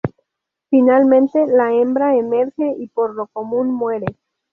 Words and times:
Finalmente, 0.71 1.45
la 1.45 1.73
hembra 1.73 2.15
emerge 2.15 2.73
y 2.75 2.87
por 2.87 3.13
lo 3.13 3.27
común 3.27 3.71
muere. 3.71 4.07